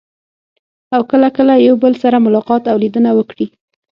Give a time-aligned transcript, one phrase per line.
[0.95, 3.45] او کله کله یو بل سره ملاقات او لیدنه وکړي.